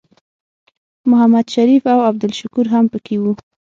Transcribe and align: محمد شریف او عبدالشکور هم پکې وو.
محمد 1.09 1.45
شریف 1.55 1.83
او 1.93 1.99
عبدالشکور 2.09 2.65
هم 2.73 2.85
پکې 2.93 3.15
وو. 3.21 3.33